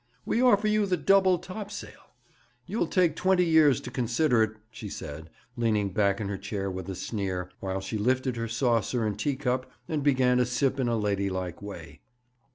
We 0.25 0.41
offer 0.41 0.67
you 0.67 0.87
the 0.87 0.97
double 0.97 1.37
topsail. 1.37 2.15
You'll 2.65 2.87
take 2.87 3.15
twenty 3.15 3.45
years 3.45 3.79
to 3.81 3.91
consider 3.91 4.41
it,' 4.41 4.55
she 4.71 4.89
said, 4.89 5.29
leaning 5.55 5.89
back 5.91 6.19
in 6.19 6.27
her 6.27 6.39
chair 6.39 6.71
with 6.71 6.89
a 6.89 6.95
sneer, 6.95 7.51
while 7.59 7.81
she 7.81 7.99
lifted 7.99 8.35
her 8.35 8.47
saucer 8.47 9.05
and 9.05 9.15
teacup 9.19 9.69
and 9.87 10.01
began 10.01 10.37
to 10.37 10.45
sip 10.47 10.79
in 10.79 10.87
a 10.87 10.97
ladylike 10.97 11.61
way. 11.61 12.01